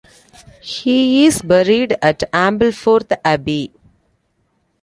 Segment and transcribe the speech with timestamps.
[0.63, 3.71] He is buried at Ampleforth Abbey.